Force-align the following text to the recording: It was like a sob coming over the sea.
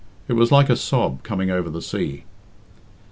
It 0.27 0.33
was 0.33 0.51
like 0.51 0.67
a 0.67 0.75
sob 0.75 1.21
coming 1.21 1.51
over 1.51 1.69
the 1.69 1.79
sea. 1.79 2.23